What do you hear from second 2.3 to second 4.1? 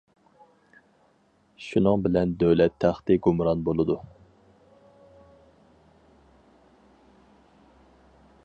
دۆلەت تەختى گۇمران بولىدۇ.